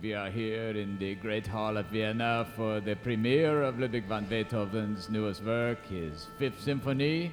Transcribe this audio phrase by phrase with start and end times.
[0.00, 4.26] We are here in the Great Hall of Vienna for the premiere of Ludwig van
[4.26, 7.32] Beethoven's newest work, his Fifth Symphony.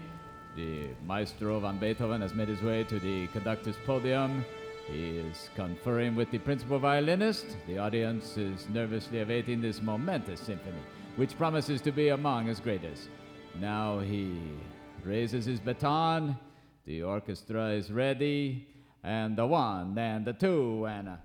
[0.55, 4.43] The maestro van Beethoven has made his way to the conductor's podium.
[4.88, 7.46] He is conferring with the principal violinist.
[7.68, 10.82] The audience is nervously awaiting this momentous symphony,
[11.18, 13.09] which promises to be among his greatest.
[13.61, 14.41] Now he
[15.04, 16.36] raises his baton.
[16.86, 18.68] The orchestra is ready,
[19.04, 21.20] and the one, and the two, and a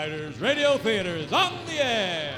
[0.00, 2.32] Riders Radio Theater is on the air.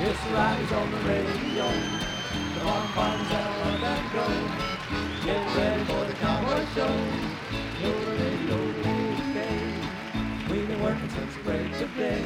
[0.00, 1.66] It's the riders on the radio.
[2.58, 4.26] Come on, farmers, and let them go.
[5.24, 6.94] Get ready for the cowboy show.
[7.80, 9.58] Yodelay, yodelay, day.
[10.50, 12.24] We've been working since the break of day.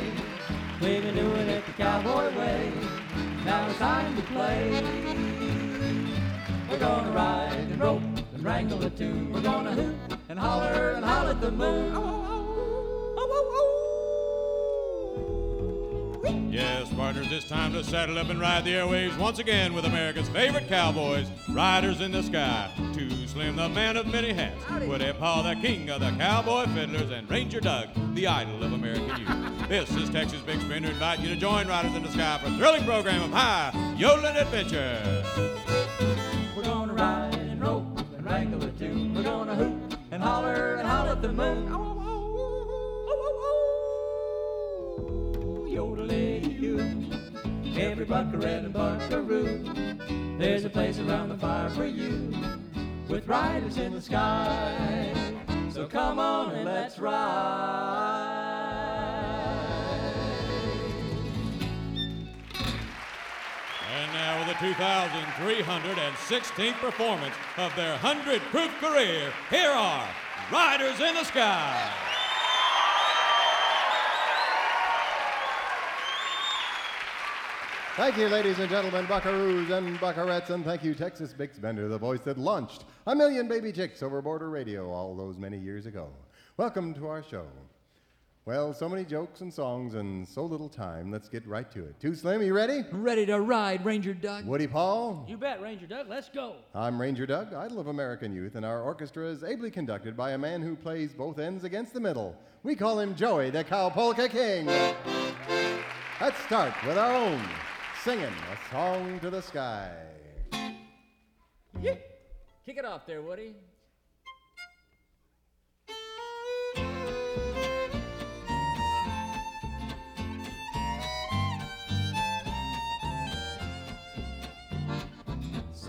[0.81, 2.73] We've been doing it the cowboy way.
[3.45, 4.83] Now it's time to play.
[6.71, 7.54] We're gonna ride
[8.55, 9.29] wrangle the two.
[9.33, 9.97] We're gonna hoot
[10.29, 11.93] and holler and holler at the moon.
[11.93, 13.43] Oh, oh,
[16.25, 19.87] oh, yes, partners, it's time to saddle up and ride the airwaves once again with
[19.87, 22.71] America's favorite cowboys, Riders in the Sky.
[22.93, 27.11] Too Slim, the man of many hats, Woody Paul, the king of the cowboy fiddlers,
[27.11, 29.31] and Ranger Doug, the idol of American youth.
[29.69, 32.57] This is Texas Big Spender inviting you to join Riders in the Sky for a
[32.57, 35.25] thrilling program of high yodeling adventure.
[36.55, 37.34] We're gonna ride
[40.25, 41.69] holler and holler at the moon.
[41.71, 43.15] Oh, oh,
[45.39, 46.81] oh, Yodelay-yoo.
[47.79, 50.39] Every buckaroo and buckaroo.
[50.39, 52.33] There's a place around the fire for you.
[53.07, 55.13] With riders in the sky.
[55.71, 58.04] So come on and let's ride.
[64.25, 70.09] Now with the 2,316th performance of their 100 proof career, here are
[70.51, 71.93] Riders in the Sky.
[77.97, 81.99] Thank you, ladies and gentlemen, buckaroos and buckarettes, and thank you, Texas Big Spender, the
[81.99, 86.09] voice that launched a million baby chicks over border radio all those many years ago.
[86.57, 87.45] Welcome to our show.
[88.47, 91.11] Well, so many jokes and songs and so little time.
[91.11, 91.99] Let's get right to it.
[91.99, 92.85] Too Slim, you ready?
[92.93, 94.45] Ready to ride, Ranger Doug?
[94.45, 95.25] Woody Paul?
[95.27, 96.11] You bet, Ranger Doug.
[96.11, 96.57] Let's go.
[96.75, 100.39] I'm Ranger Doug, idol of American youth, and our orchestra is ably conducted by a
[100.39, 102.37] man who plays both ends against the middle.
[102.65, 104.67] We call him Joey, the Cow Polka King.
[106.21, 107.41] Let's start with our own
[108.03, 109.91] singing a song to the sky.
[111.81, 111.95] Yeah.
[112.67, 113.55] Kick it off there, Woody.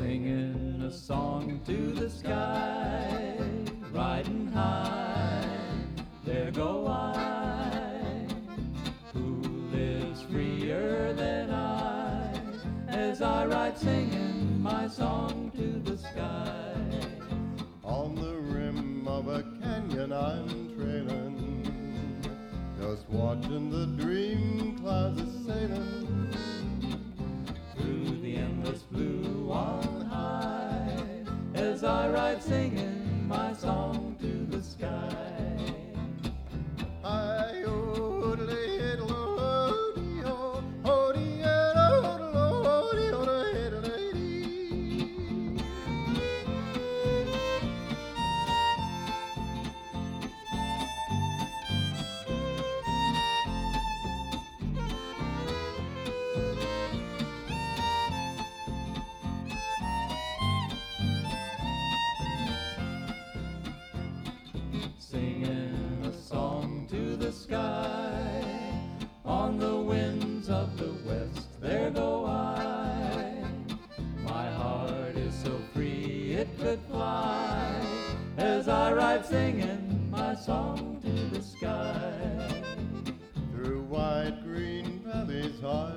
[0.06, 3.36] Singing a song to the sky,
[3.92, 5.50] riding high,
[6.24, 8.28] there go I.
[9.14, 9.42] Who
[9.74, 12.40] lives freer than I,
[12.88, 16.76] as I ride singing my song to the sky.
[17.84, 22.22] On the rim of a canyon I'm trailing,
[22.80, 26.25] just watching the dream clouds a sailing
[31.76, 32.95] as I ride singing
[85.66, 85.95] valleys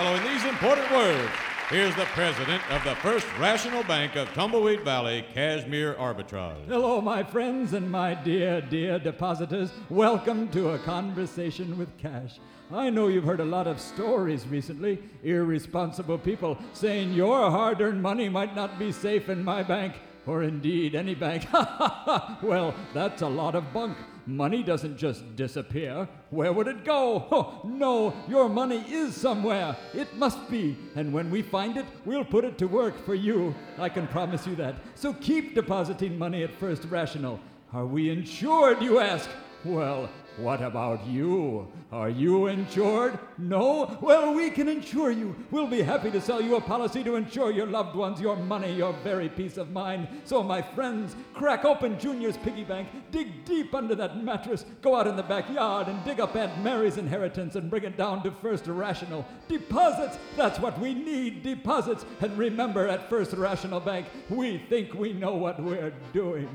[0.00, 1.30] following these important words.
[1.68, 6.66] Here's the president of the First Rational Bank of Tumbleweed Valley, Cashmere Arbitrage.
[6.68, 9.70] Hello, my friends and my dear, dear depositors.
[9.90, 12.40] Welcome to a conversation with cash.
[12.72, 18.00] I know you've heard a lot of stories recently, irresponsible people saying your hard earned
[18.00, 19.96] money might not be safe in my bank,
[20.26, 21.46] or indeed any bank.
[22.42, 23.96] well, that's a lot of bunk.
[24.26, 26.08] Money doesn't just disappear.
[26.30, 27.26] Where would it go?
[27.40, 29.76] Oh, no, your money is somewhere.
[29.94, 30.76] It must be.
[30.94, 33.54] And when we find it, we'll put it to work for you.
[33.78, 34.74] I can promise you that.
[34.94, 37.40] So keep depositing money at First Rational.
[37.72, 39.28] Are we insured, you ask?
[39.64, 40.08] Well,
[40.40, 41.68] what about you?
[41.92, 43.18] Are you insured?
[43.36, 43.98] No?
[44.00, 45.36] Well, we can insure you.
[45.50, 48.72] We'll be happy to sell you a policy to insure your loved ones, your money,
[48.72, 50.08] your very peace of mind.
[50.24, 55.06] So, my friends, crack open Junior's piggy bank, dig deep under that mattress, go out
[55.06, 58.66] in the backyard and dig up Aunt Mary's inheritance and bring it down to First
[58.66, 59.26] Rational.
[59.48, 60.18] Deposits!
[60.36, 62.04] That's what we need deposits.
[62.20, 66.48] And remember, at First Rational Bank, we think we know what we're doing.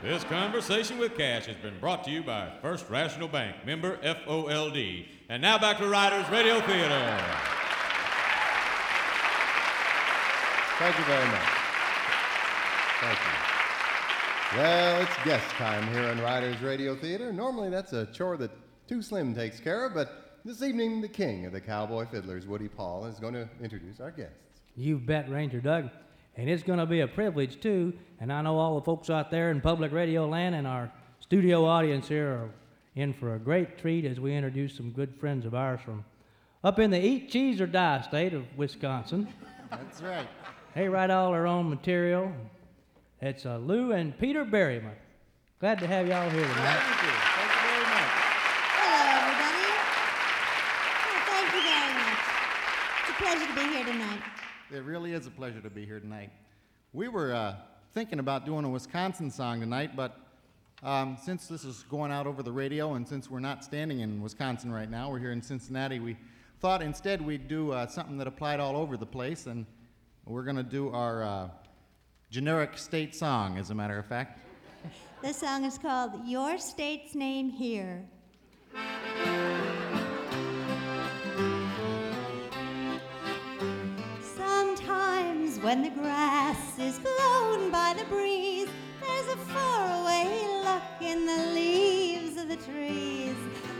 [0.00, 5.06] This conversation with Cash has been brought to you by First Rational Bank, member FOLD.
[5.28, 7.18] And now back to Riders Radio Theater.
[10.78, 11.48] Thank you very much.
[13.00, 14.58] Thank you.
[14.58, 17.32] Well, it's guest time here on Riders Radio Theater.
[17.32, 18.52] Normally that's a chore that
[18.86, 22.68] Too Slim takes care of, but this evening the king of the cowboy fiddlers, Woody
[22.68, 24.60] Paul, is going to introduce our guests.
[24.76, 25.90] You bet, Ranger Doug.
[26.38, 27.92] And it's going to be a privilege, too.
[28.20, 31.64] And I know all the folks out there in public radio land and our studio
[31.64, 32.50] audience here are
[32.94, 36.04] in for a great treat as we introduce some good friends of ours from
[36.62, 39.28] up in the Eat, Cheese, or Die state of Wisconsin.
[39.70, 40.28] That's right.
[40.74, 42.32] They write all their own material.
[43.20, 44.94] It's uh, Lou and Peter Berryman.
[45.58, 46.78] Glad to have y'all here tonight.
[46.78, 47.10] Thank you.
[47.34, 48.10] Thank you very much.
[48.78, 49.66] Hello, everybody.
[51.02, 52.22] Oh, thank you very much.
[53.02, 54.22] It's a pleasure to be here tonight.
[54.70, 56.30] It really is a pleasure to be here tonight.
[56.92, 57.54] We were uh,
[57.94, 60.20] thinking about doing a Wisconsin song tonight, but
[60.82, 64.20] um, since this is going out over the radio and since we're not standing in
[64.20, 66.18] Wisconsin right now, we're here in Cincinnati, we
[66.60, 69.64] thought instead we'd do uh, something that applied all over the place, and
[70.26, 71.48] we're going to do our uh,
[72.30, 74.38] generic state song, as a matter of fact.
[75.22, 78.04] This song is called Your State's Name Here.
[85.62, 88.68] When the grass is blown by the breeze,
[89.00, 93.34] there's a faraway look in the leaves of the trees.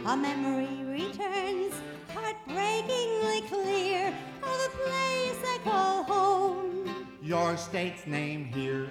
[0.05, 1.75] A memory returns,
[2.13, 4.09] heartbreakingly clear,
[4.43, 7.07] of a place I call home.
[7.23, 8.89] Your state's name here.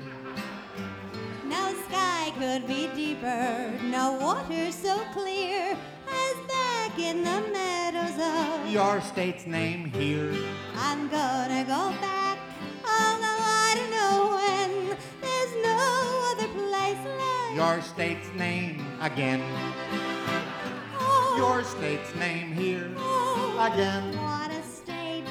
[1.46, 5.76] No sky could be deeper, no water so clear
[6.08, 8.72] as back in the meadows of.
[8.72, 10.34] Your state's name here.
[10.78, 11.87] I'm gonna go
[17.68, 19.44] Your state's name again.
[20.98, 22.90] Oh, Your state's name here.
[22.96, 24.16] oh, again.
[24.16, 25.26] What a state!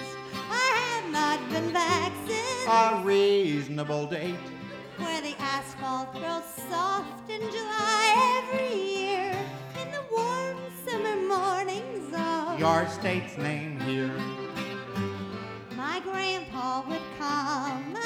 [0.51, 2.69] I have not been back since.
[2.69, 4.37] A reasonable date.
[4.99, 9.33] where the asphalt grows soft in July every year
[9.81, 12.61] in the warm summer mornings of.
[12.61, 14.15] Your state's name here.
[15.75, 17.97] My grandpa would come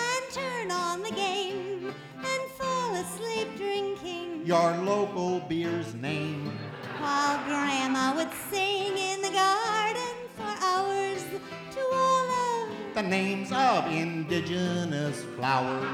[4.51, 6.51] Your local beer's name.
[6.99, 11.23] while grandma would sing in the garden for hours
[11.71, 15.87] to all of The names of indigenous flowers.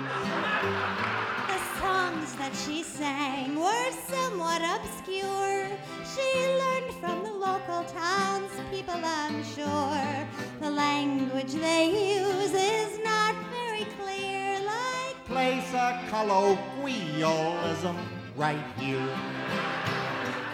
[1.52, 5.68] the songs that she sang were somewhat obscure.
[6.14, 6.28] She
[6.62, 10.26] learned from the local townspeople, I'm sure.
[10.60, 11.90] The language they
[12.24, 17.98] use is not very clear, like Place a colloquialism
[18.36, 19.08] right here.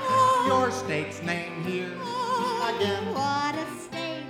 [0.03, 1.91] oh, Your state's name here.
[1.99, 3.05] oh, again.
[3.15, 4.25] What a state!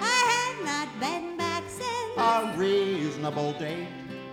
[0.00, 2.16] I have not been back since.
[2.16, 3.88] A reasonable date.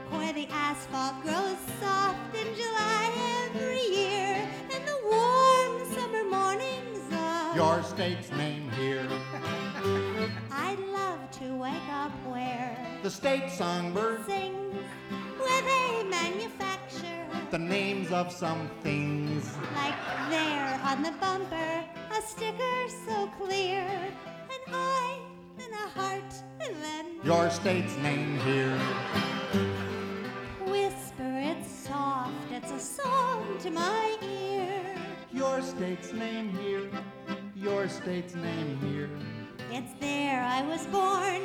[0.10, 3.12] where the asphalt grows soft in July
[3.46, 7.56] every year, and the warm summer mornings of.
[7.56, 9.08] Your state's name here.
[10.52, 14.26] I'd love to wake up where The state songbird.
[14.26, 14.76] sings
[15.40, 16.04] where they
[17.52, 19.56] The names of some things.
[19.74, 19.96] like
[20.30, 25.18] there on the bumper a sticker so clear an eye
[25.64, 28.78] and a heart and then Your state's name here.
[30.66, 34.84] whisper it's soft it's a song to my ear
[35.32, 36.90] Your state's name here.
[37.56, 39.10] Your state's name here.
[39.72, 41.42] It's there I was born,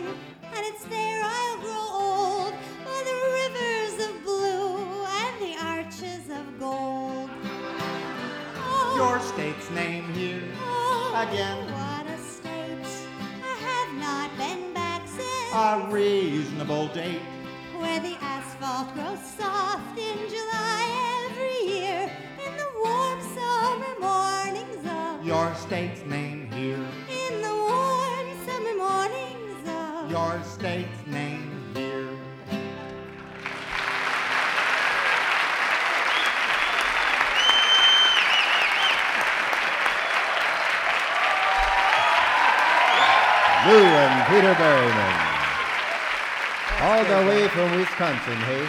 [0.55, 2.22] and it's there I'll grow old
[9.03, 11.59] Your state's name here oh, again.
[11.73, 13.09] What a state!
[13.43, 15.53] I have not been back since.
[15.53, 17.21] A reasonable date.
[17.81, 20.83] where the asphalt grows soft in July
[21.27, 22.03] every year
[22.47, 26.87] in the warm summer mornings of Your state's name here.
[27.11, 31.02] in the warm summer mornings of Your state's
[44.29, 45.33] Peter Berryman.
[46.81, 48.69] All the way from Wisconsin, hey?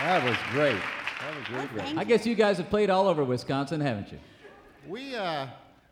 [0.00, 0.80] That was great.
[1.20, 1.98] That was really great.
[1.98, 4.18] I guess you guys have played all over Wisconsin, haven't you?
[4.88, 5.46] We uh,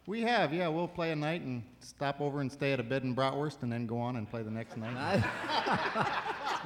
[0.07, 0.69] we have, yeah.
[0.69, 3.73] We'll play a night and stop over and stay at a bed in Bratwurst, and
[3.73, 5.25] then go on and play the next night.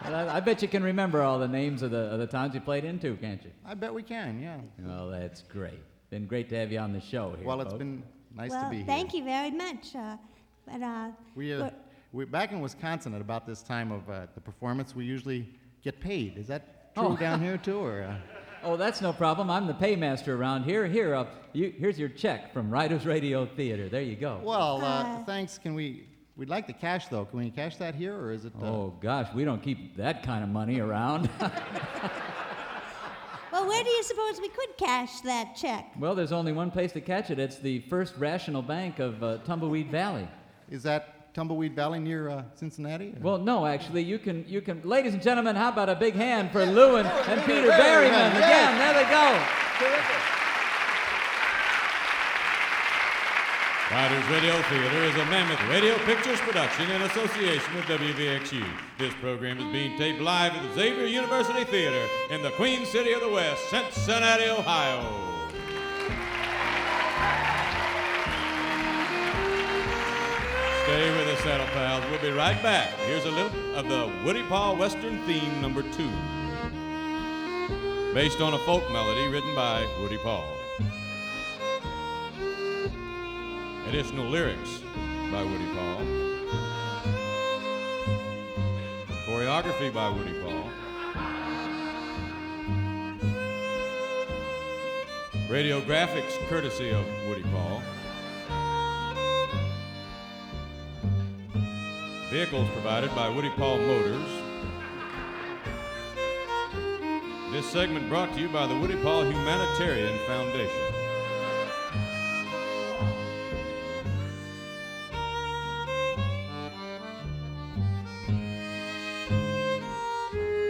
[0.05, 2.53] Well, I, I bet you can remember all the names of the, of the towns
[2.53, 3.51] you played into, can't you?
[3.65, 4.59] I bet we can, yeah.
[4.81, 5.81] Well, that's great.
[6.11, 7.47] Been great to have you on the show here.
[7.47, 7.79] Well, it's folks.
[7.79, 8.03] been
[8.35, 8.87] nice well, to be here.
[8.87, 9.95] thank you very much.
[9.95, 10.17] Uh,
[10.67, 11.81] but uh, We, uh, but-
[12.13, 15.49] we back in Wisconsin at about this time of uh, the performance, we usually
[15.83, 16.39] get paid.
[16.39, 17.17] Is that true Oh.
[17.17, 18.03] down here too, or?
[18.05, 18.17] Uh,
[18.67, 19.51] Oh, that's no problem.
[19.51, 20.87] I'm the paymaster around here.
[20.87, 23.91] Here, uh, you, here's your check from Riders Radio Theater.
[23.91, 24.41] There you go.
[24.43, 25.59] well, uh, Uh, thanks.
[25.59, 26.07] Can we?
[26.39, 27.27] We'd like the cash though.
[27.27, 28.55] Can we cash that here, or is it?
[28.59, 31.29] Uh, Oh gosh, we don't keep that kind of money around.
[33.53, 35.93] well, where do you suppose we could cash that check?
[35.99, 37.39] well, there's only one place to catch it.
[37.39, 40.27] It's the First Rational Bank of uh, Tumbleweed Valley.
[40.71, 43.13] Is that Tumbleweed Valley near uh, Cincinnati?
[43.17, 44.81] or- Well, no, actually, you can, you can.
[44.83, 48.37] Ladies and gentlemen, how about a big hand for Lou and, and Peter Berryman?
[48.37, 49.41] Again, there they go.
[53.91, 58.65] Riders Radio Theater is a Mammoth Radio Pictures production in association with WVXU.
[58.99, 63.13] This program is being taped live at the Xavier University Theater in the Queen City
[63.13, 65.34] of the West, Cincinnati, Ohio.
[70.85, 72.05] Stay with us, Saddle Pals.
[72.11, 72.93] We'll be right back.
[73.07, 76.11] Here's a little of the Woody Paul Western theme number two,
[78.13, 80.45] based on a folk melody written by Woody Paul.
[83.89, 84.83] Additional lyrics
[85.33, 86.03] by Woody Paul.
[89.27, 90.69] Choreography by Woody Paul.
[95.49, 97.83] Radio graphics courtesy of Woody Paul.
[102.35, 104.29] Vehicles provided by Woody Paul Motors.
[107.53, 110.69] This segment brought to you by the Woody Paul Humanitarian Foundation.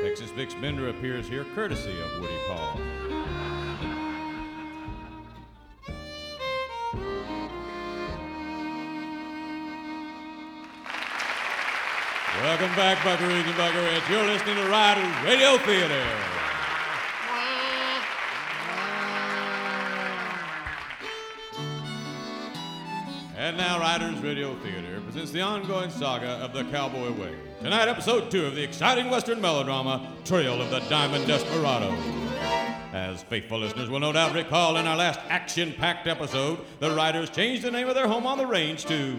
[0.02, 2.33] Texas Big Spender appears here courtesy of Woody
[12.64, 14.08] Welcome back, Buckaroos and Buckarettes.
[14.08, 16.02] You're listening to Riders Radio Theater.
[23.36, 27.34] And now, Riders Radio Theater presents the ongoing saga of the Cowboy Way.
[27.60, 31.90] Tonight, episode two of the exciting Western melodrama, Trail of the Diamond Desperado.
[32.94, 37.28] As faithful listeners will no doubt recall, in our last action packed episode, the Riders
[37.28, 39.18] changed the name of their home on the range to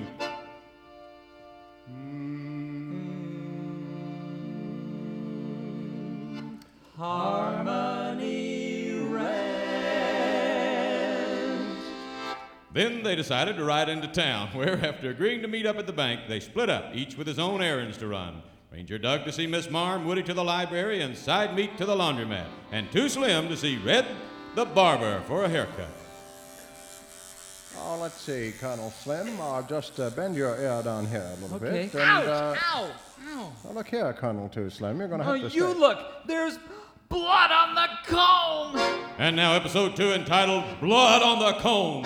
[12.75, 15.93] Then they decided to ride into town, where, after agreeing to meet up at the
[15.93, 18.43] bank, they split up, each with his own errands to run.
[18.69, 21.95] Ranger Doug to see Miss Marm, Woody to the library, and Side Meat to the
[21.95, 24.05] laundromat, and Too Slim to see Red
[24.55, 25.87] the barber for a haircut.
[27.77, 29.39] Oh, let's see, Colonel Slim.
[29.39, 31.89] Uh, just uh, bend your ear down here a little Okay.
[31.91, 31.95] bit.
[31.95, 32.91] And, uh, Ow!
[33.29, 33.51] Ow!
[33.63, 34.99] now look here, Colonel Too Slim.
[34.99, 35.79] You're going to Oh, have to you stay.
[35.79, 35.99] look!
[36.27, 36.57] There's
[37.07, 38.77] blood on the comb!
[39.17, 42.03] And now, episode two entitled Blood on the Comb.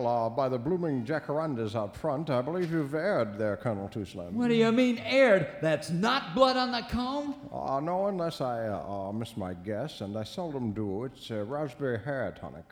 [0.00, 4.54] By the blooming jacarandas out front, I believe you've aired there, Colonel Too What do
[4.54, 5.48] you mean, aired?
[5.60, 7.34] That's not blood on the comb?
[7.52, 11.04] Uh, no, unless I uh, uh, miss my guess, and I seldom do.
[11.04, 12.64] It's uh, raspberry hair tonic.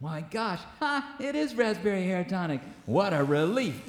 [0.00, 1.16] My gosh, ha!
[1.20, 2.60] It is raspberry hair tonic.
[2.86, 3.80] What a relief!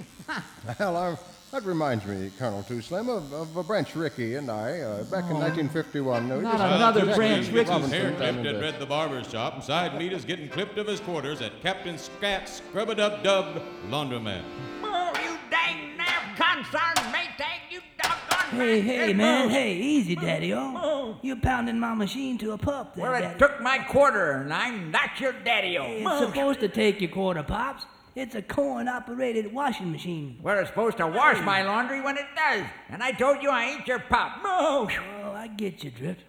[0.79, 1.17] Well, I'm,
[1.51, 5.23] That reminds me, Colonel Too Slim, of, of uh, Branch Rickey and I uh, back
[5.31, 6.31] in 1951.
[6.31, 8.79] uh, Not another Jack Branch Robinson Gets his hair down clipped in at the- Red
[8.79, 12.61] the Barber's shop, and side meat is getting clipped of his quarters at Captain Scat's
[12.69, 14.43] Scrub-a-Dub-Dub Laundromat.
[14.83, 18.85] Oh, you dang nabbed concern Maytag, you doggone Hey, bastard.
[19.07, 21.17] hey, man, hey, easy, daddy-o.
[21.23, 23.39] You're pounding my machine to a pulp there, Well, it daddy.
[23.39, 25.83] took my quarter, and I'm not your daddy-o.
[25.83, 27.85] It's supposed to take your quarter, Pops.
[28.19, 30.39] It's a coin-operated washing machine.
[30.43, 32.65] Well, it's supposed to wash my laundry when it does.
[32.89, 34.41] And I told you I ain't your pop.
[34.43, 34.89] Oh,
[35.33, 36.19] I get you, Drift.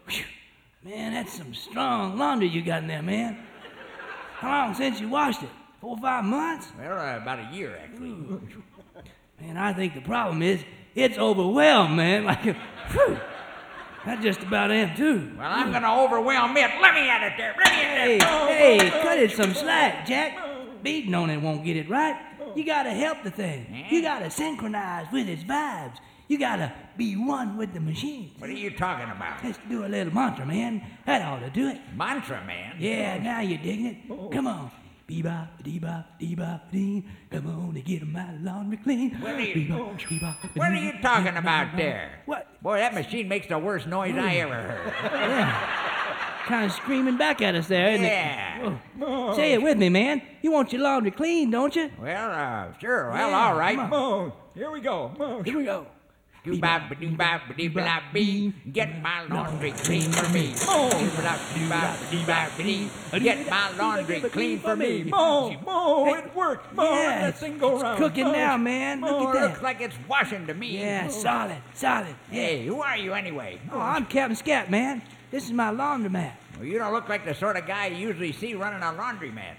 [0.84, 3.38] Man, that's some strong laundry you got in there, man.
[4.36, 5.48] How long since you washed it?
[5.80, 6.68] Four or five months?
[6.78, 8.14] Well, uh, about a year, actually.
[9.40, 10.62] Man, I think the problem is
[10.94, 12.24] it's overwhelmed, man.
[12.24, 12.42] Like,
[12.92, 13.18] whew.
[14.06, 15.32] I just about am too.
[15.36, 16.70] Well, I'm going to overwhelm it.
[16.80, 17.54] Let me at it there.
[17.58, 17.98] Let me at
[18.48, 18.80] Hey, it.
[18.80, 20.49] hey, cut it some slack, Jack.
[20.82, 22.16] Beating on it won't get it right.
[22.42, 22.52] Oh.
[22.56, 23.86] You gotta help the thing.
[23.90, 25.96] You gotta synchronize with its vibes.
[26.28, 28.32] You gotta be one with the machine.
[28.38, 29.42] What are you talking about?
[29.44, 30.82] Let's do a little mantra, man.
[31.06, 31.78] That ought to do it.
[31.96, 32.76] Mantra, man.
[32.78, 33.96] Yeah, now you're digging it.
[34.10, 34.28] Oh.
[34.28, 34.70] Come on.
[35.08, 37.04] Bebop, dee-bop, dee-bop, dee.
[37.32, 39.10] Come on and get my laundry clean.
[39.20, 42.20] What are you- Bebop, bebop, What are you talking about there?
[42.26, 42.62] What?
[42.62, 45.96] Boy, that machine makes the worst noise I ever heard.
[46.50, 48.66] Kind of screaming back at us there, isn't Yeah.
[48.66, 48.72] it?
[49.00, 49.36] Oh.
[49.36, 50.20] Say it with me, man.
[50.42, 51.92] You want your laundry clean, don't you?
[51.96, 53.08] Well, uh, sure.
[53.12, 53.76] Well, Yeah, all right.
[53.78, 55.12] come here we go.
[55.44, 55.86] Here we go.
[56.42, 58.52] Doo-bop-a-doo-bop-a-dee-bop-bee.
[58.72, 60.52] Get my laundry clean for me.
[60.58, 62.90] Doo-bop-a-doo-bop-a-dee-bop-a-dee.
[63.20, 65.04] Get my laundry clean for me.
[65.04, 66.74] Mo, Mo, it worked.
[66.74, 69.02] Mo, Yeah, that it's, thing go cooking now, man.
[69.02, 70.80] Look at looks like it's washing to me.
[70.80, 72.16] Yeah, solid, solid.
[72.28, 73.60] Hey, who are you anyway?
[73.70, 75.00] Oh, I'm Captain Scat, man.
[75.30, 76.32] This is my laundromat.
[76.60, 79.54] Well, you don't look like the sort of guy you usually see running a laundromat.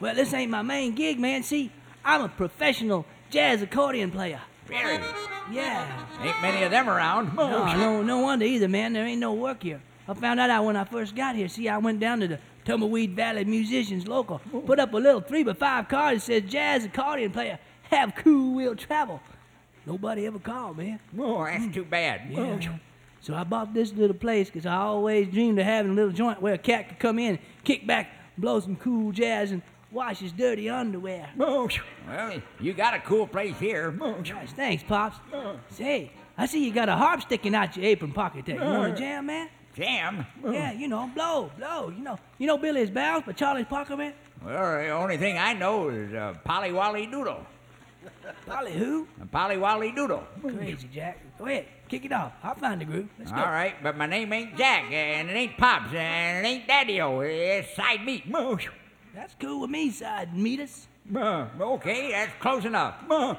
[0.00, 1.42] Well, this ain't my main gig, man.
[1.42, 1.70] See,
[2.02, 4.40] I'm a professional jazz accordion player.
[4.66, 5.04] Really?
[5.52, 6.06] Yeah.
[6.22, 7.36] Ain't many of them around.
[7.36, 8.94] No, no, no wonder either, man.
[8.94, 9.82] There ain't no work here.
[10.08, 11.46] I found that out when I first got here.
[11.46, 14.60] See, I went down to the Tumbleweed Valley Musicians local, oh.
[14.62, 18.54] put up a little three by five card that says jazz accordion player, have cool
[18.54, 19.20] wheel travel.
[19.84, 21.00] Nobody ever called, man.
[21.18, 22.22] Oh, that's too bad.
[22.30, 22.78] Yeah.
[23.20, 26.40] So I bought this little place because I always dreamed of having a little joint
[26.40, 30.32] where a cat could come in, kick back, blow some cool jazz, and wash his
[30.32, 31.28] dirty underwear.
[32.08, 33.92] Well, you got a cool place here.
[33.92, 35.18] Nice, thanks, Pops.
[35.32, 35.54] Uh.
[35.70, 38.56] Say, I see you got a harp sticking out your apron pocket there.
[38.56, 39.06] You want to uh.
[39.06, 39.48] jam, man?
[39.76, 40.26] Jam?
[40.44, 40.50] Uh.
[40.50, 41.90] Yeah, you know, blow, blow.
[41.90, 44.14] You know, you know Billie's Bounce by Charlie Parker, man?
[44.44, 47.46] Well, the only thing I know is uh, Polly Wolly Doodle.
[48.46, 49.06] Polly who?
[49.20, 50.24] Uh, Polly Wolly Doodle.
[50.42, 51.18] Crazy, Jack.
[51.38, 52.32] Go ahead, kick it off.
[52.42, 53.08] I'll find the groove.
[53.18, 53.44] Let's All go.
[53.44, 57.20] right, but my name ain't Jack, and it ain't Pops, and it ain't Daddy-O.
[57.20, 58.24] It's Side Meat.
[59.14, 60.86] That's cool with me, side meeters.
[61.14, 62.94] Uh, okay, that's close enough.
[63.10, 63.34] Uh.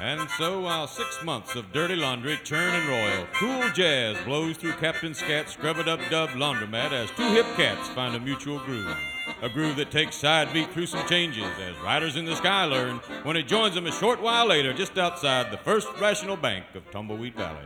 [0.00, 4.72] And so, while six months of dirty laundry churn and roil, cool jazz blows through
[4.74, 8.96] Captain Scat's Scrub-a-Dub-Dub laundromat as two hip cats find a mutual groove.
[9.42, 12.96] A groove that takes Side Meat through some changes, as Riders in the Sky learn
[13.22, 16.90] when he joins them a short while later just outside the First Rational Bank of
[16.90, 17.64] Tumbleweed Valley.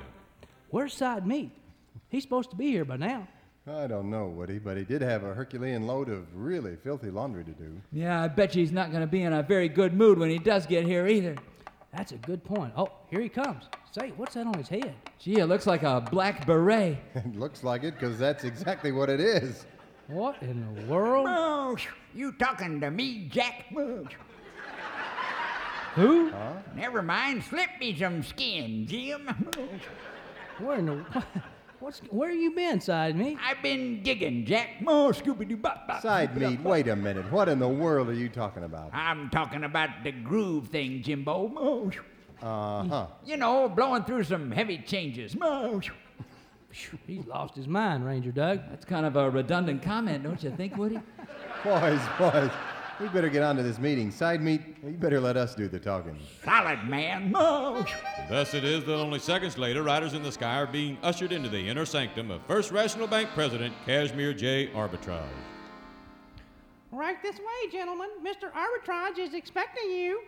[0.70, 1.50] Where's Side Meat?
[2.08, 3.26] He's supposed to be here by now.
[3.66, 7.44] I don't know, Woody, but he did have a Herculean load of really filthy laundry
[7.44, 7.80] to do.
[7.92, 10.28] Yeah, I bet you he's not going to be in a very good mood when
[10.28, 11.34] he does get here either.
[11.92, 12.74] That's a good point.
[12.76, 13.64] Oh, here he comes.
[13.90, 14.94] Say, what's that on his head?
[15.18, 16.98] Gee, it looks like a black beret.
[17.14, 19.64] It looks like it, because that's exactly what it is.
[20.08, 21.26] What in the world?
[21.28, 21.76] Oh,
[22.14, 23.66] you talking to me, Jack?
[25.94, 26.30] Who?
[26.74, 29.26] Never mind, slip me some skin, Jim.
[30.58, 31.04] Where in the
[31.80, 33.38] what's where you been, Side Meat?
[33.42, 34.68] I've been digging, Jack.
[34.86, 36.02] Oh, Scooby-Doo, bop, bop.
[36.02, 37.30] Side meat, wait a minute.
[37.32, 38.90] What in the world are you talking about?
[38.92, 41.90] I'm talking about the groove thing, Jimbo.
[42.42, 43.06] Uh huh.
[43.24, 45.34] You know, blowing through some heavy changes.
[47.06, 48.60] He's lost his mind, Ranger Doug.
[48.68, 51.00] That's kind of a redundant comment, don't you think, Woody?
[51.64, 52.50] Boys, boys,
[53.00, 54.10] we better get on to this meeting.
[54.10, 56.18] Side meat, you better let us do the talking.
[56.44, 57.32] Solid, man.
[57.32, 57.86] Mo!
[58.28, 61.48] Thus it is that only seconds later, Riders in the Sky are being ushered into
[61.48, 64.68] the inner sanctum of First Rational Bank President Cashmere J.
[64.74, 65.22] Arbitrage.
[66.92, 68.08] Right this way, gentlemen.
[68.22, 68.52] Mr.
[68.52, 70.20] Arbitrage is expecting you.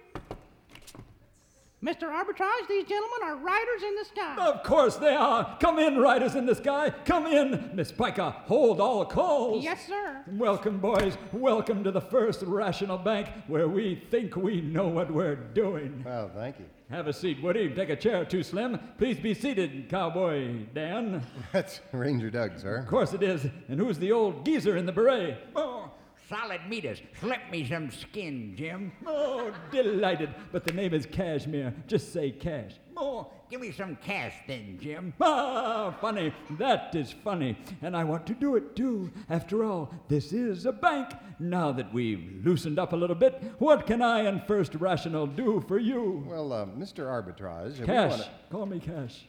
[1.87, 2.11] Mr.
[2.11, 4.35] Arbitrage, these gentlemen are riders in the sky.
[4.45, 5.57] Of course they are.
[5.61, 6.91] Come in, riders in the sky.
[7.05, 7.71] Come in.
[7.75, 9.63] Miss Pica, hold all calls.
[9.63, 10.25] Yes, sir.
[10.33, 11.17] Welcome, boys.
[11.33, 16.03] Welcome to the First Rational Bank, where we think we know what we're doing.
[16.05, 16.65] Well, thank you.
[16.91, 17.73] Have a seat, Woody.
[17.73, 18.81] Take a chair, too slim.
[18.99, 21.23] Please be seated, Cowboy Dan.
[21.53, 22.79] That's Ranger Doug, sir.
[22.79, 23.47] Of course it is.
[23.69, 25.39] And who's the old geezer in the beret?
[25.55, 25.93] Oh,
[26.29, 27.01] solid meters.
[27.21, 28.93] Slip me some skin, Jim.
[29.07, 30.31] Oh, delighted.
[30.53, 31.75] But the name is Cashmere.
[31.87, 32.73] Just say cash.
[32.97, 35.13] Oh, give me some cash then, Jim.
[35.21, 36.33] Ah, funny.
[36.59, 37.57] That is funny.
[37.83, 39.11] And I want to do it too.
[39.29, 41.11] After all, this is a bank.
[41.39, 45.63] Now that we've loosened up a little bit, what can I and First Rational do
[45.69, 46.25] for you?
[46.27, 47.07] Well, uh, Mr.
[47.07, 47.79] Arbitrage.
[47.79, 48.11] we Cash.
[48.13, 49.27] wanna- Call me Cash.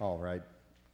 [0.00, 0.42] All right.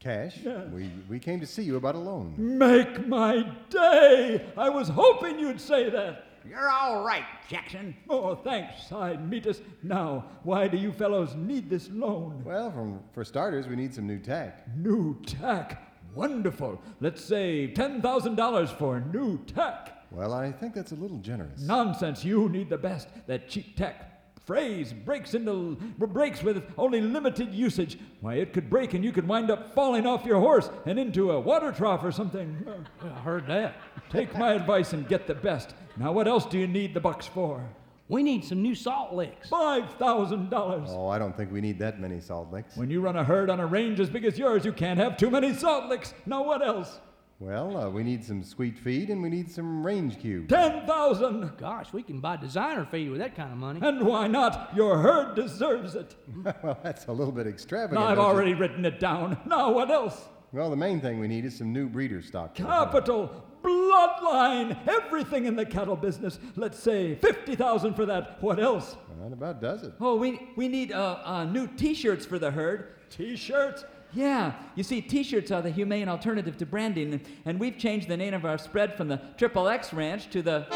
[0.05, 0.65] Cash, Yeah.
[0.67, 2.35] we, we came to see you about a loan.
[2.37, 4.45] Make my day.
[4.55, 6.27] I was hoping you'd say that.
[6.47, 7.97] You're all right, Jackson.
[8.11, 9.63] Oh, thanks, Side Metus.
[9.83, 12.43] Now, why do you fellows need this loan?
[12.45, 14.69] Well, from, for starters, we need some new tack.
[14.77, 15.91] New tack.
[16.15, 16.83] Wonderful.
[17.01, 20.05] Let's say $10,000 for new tack.
[20.11, 21.63] Well, I think that's a little generous.
[21.63, 22.23] Nonsense.
[22.27, 23.09] You need the best.
[23.27, 24.14] That cheap tack
[24.45, 27.99] phrase breaks into breaks with only limited usage.
[28.21, 31.33] Why, it could break and you could wind up falling off your horse and into
[31.33, 32.67] a water trough or something.
[33.03, 33.77] I heard that.
[34.11, 35.75] Take my advice and get the best.
[35.97, 37.65] Now, what else do you need the bucks for?
[38.09, 39.49] We need some new salt licks.
[39.49, 40.85] $5,000.
[40.89, 42.77] Oh, I don't think we need that many salt licks.
[42.77, 45.17] When you run a herd on a range as big as yours, you can't have
[45.17, 46.13] too many salt licks.
[46.27, 47.01] Now, what else?
[47.41, 50.49] Well, uh, we need some sweet feed and we need some range cubes.
[50.49, 51.57] 10,000.
[51.59, 53.81] Gosh, we can buy designer feed with that kind of money.
[53.83, 54.71] And why not?
[54.75, 56.15] Your herd deserves it.
[56.63, 58.01] well, that's a little bit extravagant.
[58.01, 59.37] Now, I've don't you- already written it down.
[59.47, 60.29] Now, what else?
[60.53, 62.57] Well, the main thing we need is some new breeder stock.
[62.57, 62.85] for the herd.
[62.85, 66.39] Capital, bloodline, everything in the cattle business.
[66.55, 68.41] Let's say 50,000 for that.
[68.41, 68.97] What else?
[69.21, 69.95] That about does it.
[70.01, 72.91] Oh, we, we need uh, uh, new t shirts for the herd.
[73.11, 73.85] T-shirts?
[74.15, 78.09] Yeah, you see, t shirts are the humane alternative to branding, and, and we've changed
[78.09, 80.67] the name of our spread from the Triple X Ranch to the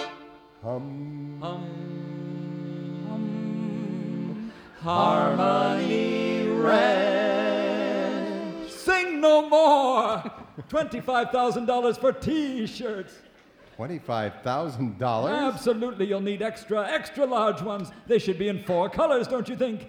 [0.62, 1.38] Hum.
[1.40, 1.62] Hum.
[3.08, 4.52] Hum.
[4.82, 7.08] Harmony Ranch.
[8.70, 10.22] Sing no more.
[10.68, 13.14] $25,000 for T-shirts.
[13.78, 15.54] $25,000?
[15.54, 17.92] Absolutely, you'll need extra, extra large ones.
[18.08, 19.88] They should be in four colors, don't you think?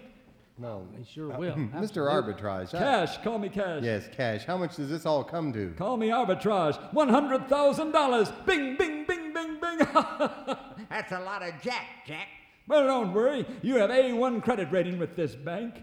[0.60, 0.86] No.
[0.96, 1.56] They sure uh, will.
[1.56, 2.12] Mr.
[2.12, 2.74] Arbitrage.
[2.76, 3.82] I- Cash, call me cash.
[3.84, 4.44] Yes, cash.
[4.46, 5.74] How much does this all come to?
[5.78, 6.78] Call me arbitrage.
[6.94, 8.46] $100,000.
[8.46, 9.78] Bing, bing, bing, bing, bing.
[10.90, 12.28] That's a lot of jack, Jack.
[12.68, 13.46] well, don't worry.
[13.62, 15.76] You have A1 credit rating with this bank.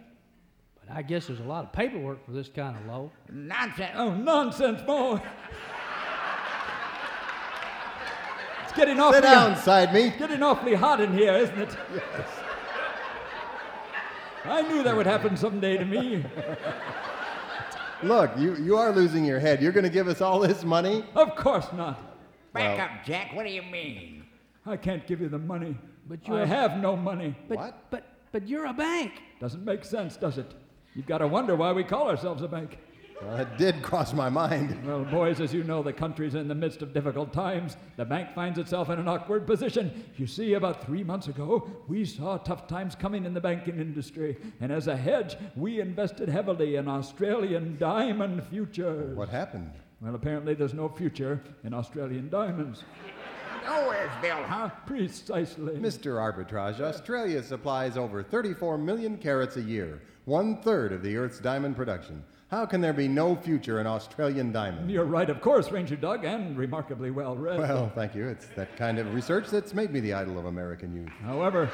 [0.87, 3.11] But I guess there's a lot of paperwork for this kind of loan.
[3.33, 3.93] Nonsense.
[3.97, 5.21] Oh, nonsense, boy.
[8.65, 10.09] It's getting awfully, Sit down, side me.
[10.09, 11.77] It's getting awfully hot in here, isn't it?
[14.49, 16.25] I knew that would happen someday to me.
[18.03, 19.63] Look, you, you are losing your head.
[19.63, 21.05] You're going to give us all this money?
[21.15, 21.99] Of course not.
[22.53, 23.35] Back Well- up, Jack.
[23.35, 24.25] What do you mean?
[24.67, 25.77] I can't give you the money.
[26.09, 27.35] But you I have no money.
[27.49, 27.91] But, What?
[27.91, 29.13] But but you're a bank.
[29.41, 30.53] Doesn't make sense, does it?
[30.95, 32.79] You've got to wonder why we call ourselves a bank.
[33.17, 34.77] Uh, well, that did cross my mind.
[34.87, 37.77] Well, boys, as you know, the country's in the midst of difficult times.
[37.97, 40.05] The bank finds itself in an awkward position.
[40.17, 44.37] You see, about three months ago, we saw tough times coming in the banking industry.
[44.61, 49.17] And as a hedge, we invested heavily in Australian diamond futures.
[49.17, 49.73] What happened?
[50.01, 52.85] Well, apparently there's no future in Australian diamonds.
[53.65, 54.71] Nowheresville, huh?
[54.87, 55.75] Precisely.
[55.75, 56.19] Mr.
[56.21, 61.75] Arbitrage, Australia supplies over 34 million carats a year, one third of the Earth's diamond
[61.75, 62.23] production.
[62.49, 64.89] How can there be no future in Australian diamond?
[64.89, 67.59] You're right, of course, Ranger Doug, and remarkably well read.
[67.59, 68.29] Well, thank you.
[68.29, 71.09] It's that kind of research that's made me the idol of American youth.
[71.25, 71.69] However,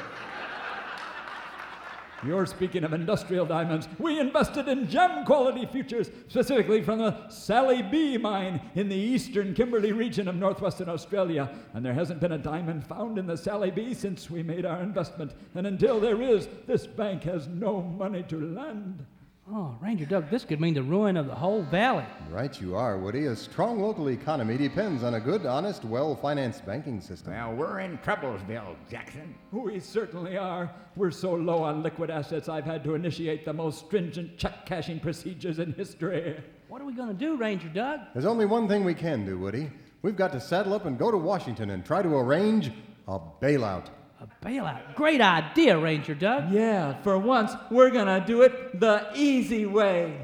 [2.25, 3.87] you're speaking of industrial diamonds.
[3.99, 9.53] We invested in gem quality futures, specifically from the Sally B mine in the eastern
[9.53, 11.53] Kimberley region of northwestern Australia.
[11.75, 14.81] And there hasn't been a diamond found in the Sally B since we made our
[14.81, 15.33] investment.
[15.53, 19.05] And until there is, this bank has no money to lend.
[19.51, 22.05] Oh, Ranger Doug, this could mean the ruin of the whole valley.
[22.31, 23.25] Right, you are, Woody.
[23.25, 27.33] A strong local economy depends on a good, honest, well financed banking system.
[27.33, 29.35] Well, we're in Troublesville, Jackson.
[29.51, 30.73] We certainly are.
[30.95, 35.01] We're so low on liquid assets, I've had to initiate the most stringent check cashing
[35.01, 36.41] procedures in history.
[36.69, 37.99] What are we going to do, Ranger Doug?
[38.13, 39.69] There's only one thing we can do, Woody.
[40.03, 42.71] We've got to saddle up and go to Washington and try to arrange
[43.09, 43.87] a bailout.
[44.23, 44.95] A bailout.
[44.95, 46.49] Great idea, Ranger Doug.
[46.49, 50.17] Yeah, for once, we're gonna do it the easy way.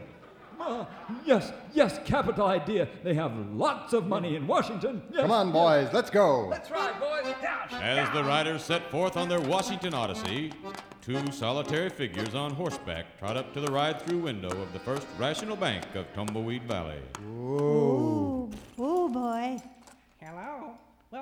[0.57, 0.87] Ah,
[1.25, 2.87] yes, yes, capital idea.
[3.03, 5.01] They have lots of money in Washington.
[5.11, 6.49] Yes, Come on, boys, let's go.
[6.49, 7.33] That's right, boys.
[7.81, 10.53] As the riders set forth on their Washington Odyssey,
[11.01, 15.07] two solitary figures on horseback trot up to the ride through window of the First
[15.17, 16.99] Rational Bank of Tumbleweed Valley.
[17.21, 19.57] Ooh, ooh, boy.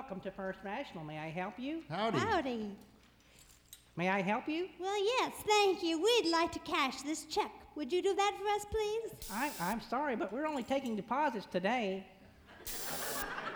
[0.08, 0.16] Hello.
[0.16, 1.04] Welcome to First National.
[1.04, 1.82] May I help you?
[1.90, 2.18] Howdy.
[2.18, 2.72] Howdy.
[3.98, 4.70] May I help you?
[4.80, 6.02] Well, yes, thank you.
[6.02, 7.52] We'd like to cash this check.
[7.76, 9.30] Would you do that for us, please?
[9.30, 12.06] I, I'm sorry, but we're only taking deposits today.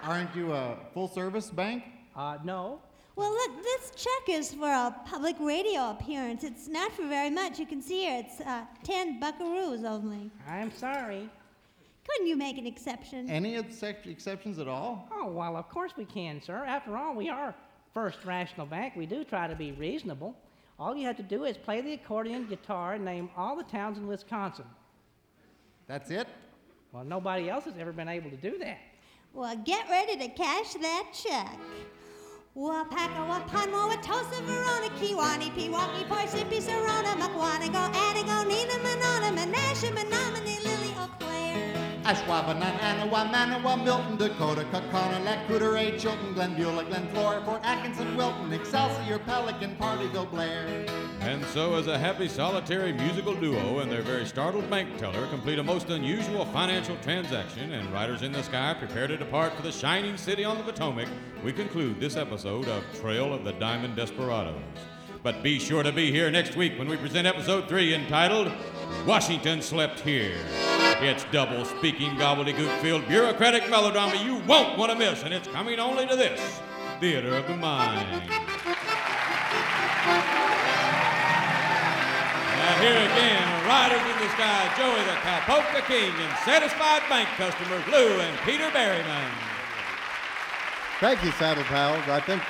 [0.04, 1.86] Aren't you a full service bank?
[2.18, 2.82] Uh, no.
[3.16, 6.44] Well, look, this check is for a public radio appearance.
[6.44, 7.60] It's not for very much.
[7.60, 10.30] You can see here, it's uh, 10 buckaroos only.
[10.50, 11.30] I'm sorry.
[12.08, 13.30] Couldn't you make an exception?
[13.30, 15.08] Any excep- exceptions at all?
[15.12, 16.64] Oh, well, of course we can, sir.
[16.66, 17.56] After all, we are
[17.94, 18.96] First Rational Bank.
[18.96, 20.36] We do try to be reasonable.
[20.80, 23.98] All you have to do is play the accordion guitar and name all the towns
[23.98, 24.66] in Wisconsin.
[25.88, 26.28] That's it?
[26.92, 28.80] Well, nobody else has ever been able to do that.
[29.34, 31.58] Well, get ready to cash that check.
[32.58, 40.10] Waupaca, Wapano, Watosa, Verona, Kewaunee, Pewaukee, Parsippy, Serrano, Mukwonago, Anago, Neenah, Monona, Menasha, Menominee, Lily,
[40.12, 40.41] Eau Claire.
[42.12, 45.48] Ashwaubenon, Anawa, Manawa, Milton, Dakota, Kaukauna, Lac
[45.98, 50.86] Chilton, Glenbeulah, Glen Flora, Fort Atkinson, Wilton, Excelsior, Pelican, Partyville, Blair.
[51.22, 55.58] And so, as a happy solitary musical duo and their very startled bank teller complete
[55.58, 59.72] a most unusual financial transaction, and Riders in the Sky prepare to depart for the
[59.72, 61.08] shining city on the Potomac,
[61.46, 64.60] we conclude this episode of Trail of the Diamond Desperados.
[65.24, 68.52] But be sure to be here next week when we present episode three entitled
[69.06, 70.36] Washington Slept Here.
[71.04, 75.80] It's double speaking gobbledygook filled bureaucratic melodrama you won't want to miss, and it's coming
[75.80, 76.62] only to this
[77.00, 78.30] Theater of the Mind.
[78.30, 78.54] Now
[82.80, 88.20] here again, Riders in the Sky, Joey the Cowpolka King, and satisfied bank customers Lou
[88.20, 89.32] and Peter Berryman.
[91.00, 92.08] Thank you, Saddle Pals.
[92.10, 92.44] I think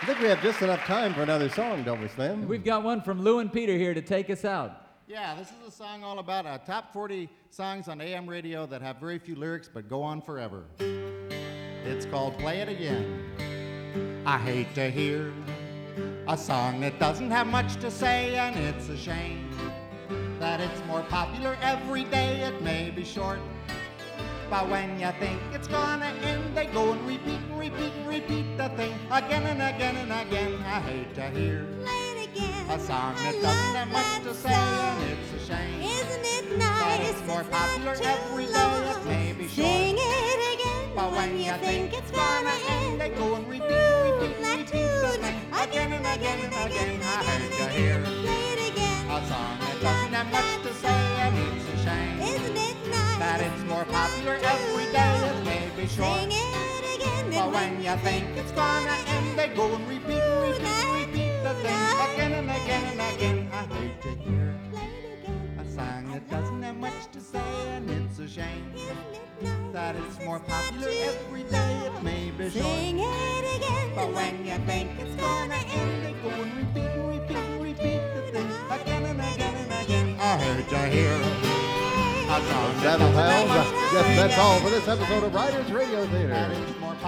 [0.00, 2.46] I think we have just enough time for another song, don't we, Slim?
[2.46, 4.79] We've got one from Lou and Peter here to take us out.
[5.10, 8.80] Yeah, this is a song all about uh, top 40 songs on AM radio that
[8.80, 10.62] have very few lyrics but go on forever.
[11.84, 14.22] It's called Play It Again.
[14.24, 15.32] I hate to hear
[16.28, 19.50] a song that doesn't have much to say, and it's a shame
[20.38, 22.42] that it's more popular every day.
[22.42, 23.40] It may be short,
[24.48, 28.56] but when you think it's gonna end, they go and repeat and repeat and repeat
[28.56, 30.62] the thing again and again and again.
[30.62, 31.66] I hate to hear
[32.70, 35.82] a song that doesn't have much to say, and it's a shame.
[35.82, 37.10] Isn't it that nice?
[37.10, 38.90] it's more It's popular every day.
[38.90, 43.10] It may be Sing short, it again but when you think it's gonna end, they
[43.10, 43.64] go and repeat
[44.06, 47.00] repeat and repeat thing again and again and again.
[47.02, 51.76] I hate to hear a song that doesn't have much to say, and it's a
[51.84, 52.20] shame.
[52.20, 53.18] Isn't it nice?
[53.18, 55.14] that it's more popular every day.
[55.26, 57.30] It may be short, Sing it again.
[57.34, 61.19] but when you think it's gonna end, they go and repeat repeat repeat
[61.54, 61.72] the thing
[62.14, 63.50] again and again and again.
[63.52, 64.54] I hate to hear
[65.58, 67.42] a song that doesn't have much to say,
[67.74, 68.72] and it's a shame
[69.72, 71.72] that it's more popular every day.
[71.86, 73.90] It may be short, Sing it again.
[73.96, 78.50] but when you think it's gonna end, they go and repeat repeat repeat the thing
[78.70, 80.20] again and again and again.
[80.20, 81.14] I hate to hear
[82.30, 82.90] uh, to
[83.92, 86.54] yes, that's all for this episode of Riders Radio Theater.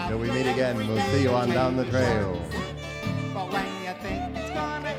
[0.08, 2.42] Till we meet again, we'll see you on down the trail.
[4.12, 4.92] Think it's gonna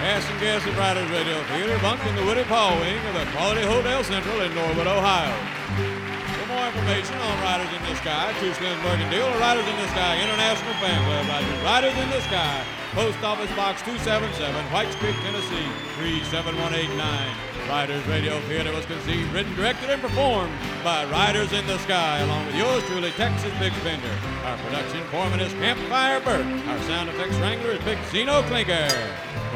[0.00, 3.26] Cast and guests at Riders Radio Theater, bunked in the Woody Paul wing of the
[3.36, 5.36] Quality Hotel Central in Norwood, Ohio.
[5.76, 9.88] For more information on Riders in the Sky, Too Slims Mercantile, or Riders in the
[9.92, 12.64] Sky International Fan Club, Riders, Riders in the Sky,
[12.96, 15.68] Post Office Box 277, Whites Creek, Tennessee
[16.00, 17.49] 37189.
[17.70, 20.52] Riders Radio Theater was conceived, written, directed, and performed
[20.82, 24.10] by Riders in the Sky, along with yours truly, Texas Big Spender.
[24.44, 26.44] Our production foreman is Campfire Burt.
[26.44, 28.88] Our sound effects wrangler is Big Zeno Clinker.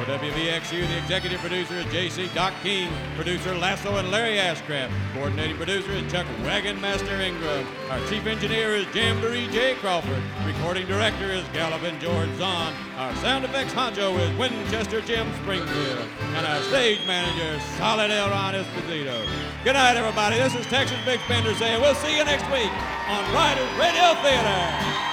[0.04, 5.56] For WVXU, the executive producer is JC Doc King, producer Lasso and Larry Ashcraft, coordinating
[5.56, 7.66] producer is Chuck Wagon Master Ingram.
[7.88, 9.76] Our chief engineer is Jamboree J.
[9.76, 12.74] Crawford, recording director is Gallopin George Zahn.
[12.98, 18.28] Our sound effects honcho is Winchester Jim Springfield, and our stage manager Solid L.
[18.28, 19.26] Ron Esposito.
[19.64, 20.36] Good night, everybody.
[20.36, 22.70] This is Texas Big Spender saying we'll see you next week
[23.08, 25.04] on Riders Radio Theater.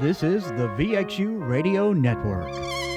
[0.00, 2.87] This is the VXU Radio Network.